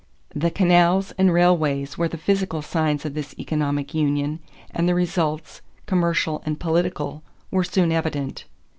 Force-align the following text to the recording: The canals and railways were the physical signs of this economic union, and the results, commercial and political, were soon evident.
The 0.33 0.49
canals 0.49 1.13
and 1.19 1.31
railways 1.31 1.95
were 1.95 2.07
the 2.07 2.17
physical 2.17 2.63
signs 2.63 3.05
of 3.05 3.13
this 3.13 3.35
economic 3.37 3.93
union, 3.93 4.39
and 4.71 4.89
the 4.89 4.95
results, 4.95 5.61
commercial 5.85 6.41
and 6.43 6.59
political, 6.59 7.21
were 7.51 7.63
soon 7.63 7.91
evident. 7.91 8.45